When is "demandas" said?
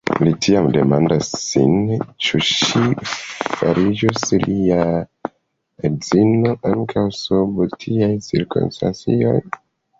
0.75-1.27